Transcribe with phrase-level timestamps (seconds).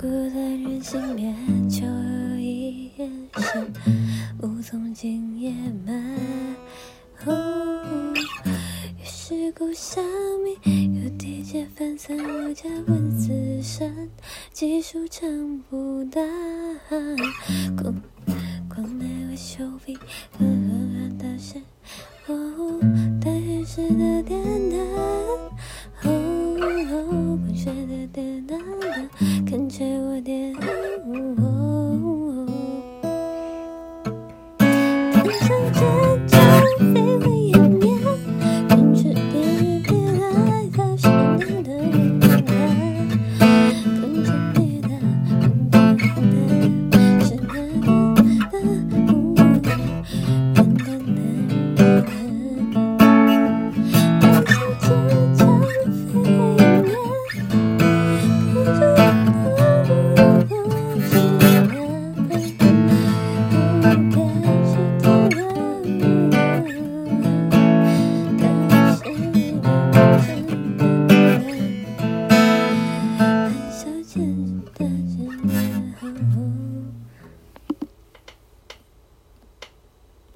[0.00, 1.36] 孤单人心恋，
[1.68, 1.84] 求
[2.38, 3.70] 一眼神，
[4.40, 5.52] 无从今夜
[5.84, 5.94] 满。
[8.98, 10.02] 于是故乡
[10.64, 14.08] 明，又提前分散我家文字声，
[14.54, 16.26] 计数成不淡。
[17.76, 17.94] 光
[18.70, 19.98] 光那位秀笔，
[20.38, 21.58] 狠狠的是，
[22.26, 22.80] 哦，
[23.22, 23.34] 但
[23.66, 24.22] 是的
[27.62, 28.62] 觉得的那个，
[29.44, 30.32] 看着我的。
[31.42, 31.44] 哦